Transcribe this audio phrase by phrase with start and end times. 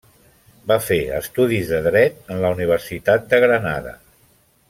[0.69, 3.93] Va fer estudis de dret en la Universitat de Granada.